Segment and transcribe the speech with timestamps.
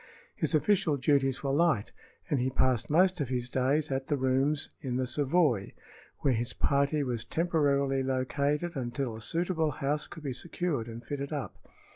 [0.35, 1.91] His official duties were light,
[2.27, 5.73] and he passed most of his days at the rooms in the Savoy,
[6.21, 11.31] where his party was temporarily located until a suitable house could be secured and fitted
[11.31, 11.69] up.